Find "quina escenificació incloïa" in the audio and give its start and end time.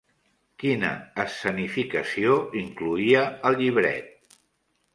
0.61-3.21